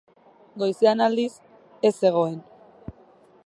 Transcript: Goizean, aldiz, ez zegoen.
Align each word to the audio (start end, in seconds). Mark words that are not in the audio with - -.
Goizean, 0.61 1.03
aldiz, 1.07 1.33
ez 1.91 1.95
zegoen. 2.01 2.41